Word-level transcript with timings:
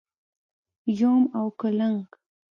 🪏 0.83 0.85
یوم 1.01 1.23
او 1.37 1.45
کولنګ⛏️ 1.59 2.09